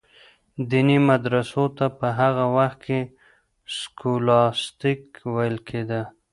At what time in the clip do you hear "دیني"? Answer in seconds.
0.69-0.97